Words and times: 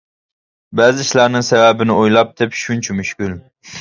بەزى 0.79 1.03
ئىشلارنىڭ 1.03 1.45
سەۋەبىنى 1.49 1.99
ئويلاپ 1.99 2.33
تېپىش 2.41 2.65
شۇنچە 2.71 2.97
مۈشكۈل. 3.03 3.37